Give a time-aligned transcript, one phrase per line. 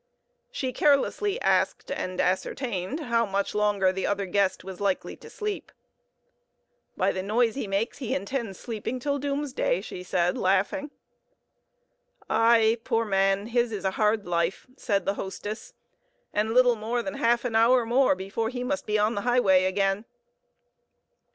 [0.49, 5.71] She carelessly asked and ascertained how much longer the other guest was likely to sleep.
[6.97, 10.89] "By the noise he makes he intends sleeping till Doomsday," she said, laughing.
[12.27, 13.45] "Ay, poor man!
[13.45, 15.75] his is a hard life," said the hostess;
[16.33, 19.65] "and little more than half an hour more before he must be on the highway
[19.65, 20.05] again."